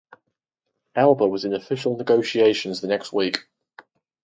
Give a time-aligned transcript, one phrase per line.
[0.95, 3.47] Elba was in official negotiations the next week.